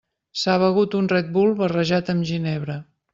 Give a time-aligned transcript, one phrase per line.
[0.43, 2.79] S'ha begut un Red Bull barrejat amb ginebra.